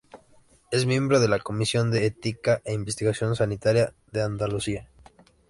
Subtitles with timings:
[0.71, 4.89] Es miembro de la Comisión de Ética e Investigación Sanitaria de Andalucía.